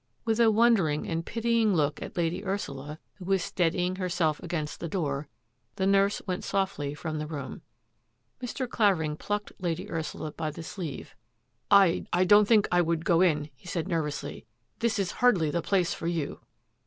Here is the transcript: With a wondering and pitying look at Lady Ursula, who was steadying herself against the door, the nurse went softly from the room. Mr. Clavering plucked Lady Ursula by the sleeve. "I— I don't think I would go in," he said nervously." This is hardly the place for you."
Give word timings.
With 0.25 0.39
a 0.39 0.49
wondering 0.49 1.07
and 1.07 1.23
pitying 1.23 1.75
look 1.75 2.01
at 2.01 2.17
Lady 2.17 2.43
Ursula, 2.43 2.97
who 3.19 3.25
was 3.25 3.43
steadying 3.43 3.97
herself 3.97 4.41
against 4.41 4.79
the 4.79 4.89
door, 4.89 5.27
the 5.75 5.85
nurse 5.85 6.23
went 6.25 6.43
softly 6.43 6.95
from 6.95 7.19
the 7.19 7.27
room. 7.27 7.61
Mr. 8.41 8.67
Clavering 8.67 9.15
plucked 9.15 9.51
Lady 9.59 9.91
Ursula 9.91 10.31
by 10.31 10.49
the 10.49 10.63
sleeve. 10.63 11.15
"I— 11.69 12.05
I 12.11 12.23
don't 12.23 12.47
think 12.47 12.67
I 12.71 12.81
would 12.81 13.05
go 13.05 13.21
in," 13.21 13.51
he 13.53 13.67
said 13.67 13.87
nervously." 13.87 14.47
This 14.79 14.97
is 14.97 15.11
hardly 15.11 15.51
the 15.51 15.61
place 15.61 15.93
for 15.93 16.07
you." 16.07 16.39